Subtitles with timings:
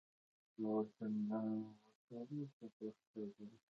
[0.57, 1.41] او ورته ملا
[1.83, 3.57] وتړو په پښتو ژبه.